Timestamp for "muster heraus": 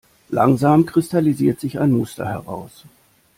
1.91-2.85